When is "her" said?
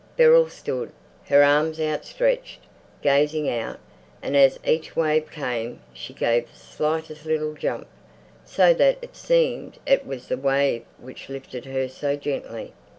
1.27-1.43, 11.65-11.87